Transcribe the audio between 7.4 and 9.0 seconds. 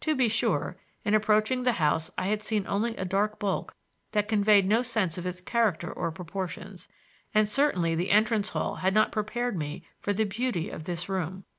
certainly the entrance hall had